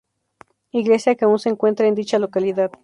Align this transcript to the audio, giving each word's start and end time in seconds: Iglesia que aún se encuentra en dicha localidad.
Iglesia 0.71 1.13
que 1.13 1.25
aún 1.25 1.37
se 1.37 1.49
encuentra 1.49 1.85
en 1.85 1.93
dicha 1.93 2.17
localidad. 2.17 2.71